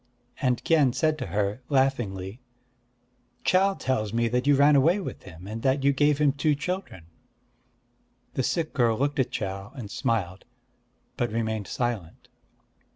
And 0.41 0.63
Kien 0.63 0.93
said 0.93 1.19
to 1.19 1.27
her, 1.27 1.61
laughingly: 1.69 2.41
"Chau 3.43 3.75
tells 3.75 4.13
me 4.13 4.27
that 4.29 4.47
you 4.47 4.55
ran 4.55 4.75
away 4.75 4.99
with 4.99 5.21
him, 5.21 5.45
and 5.45 5.61
that 5.61 5.83
you 5.83 5.93
gave 5.93 6.17
him 6.17 6.31
two 6.31 6.55
children." 6.55 7.05
The 8.33 8.41
sick 8.41 8.73
girl 8.73 8.97
looked 8.97 9.19
at 9.19 9.29
Chau, 9.29 9.71
and 9.75 9.91
smiled; 9.91 10.45
but 11.17 11.31
remained 11.31 11.67
silent. 11.67 12.29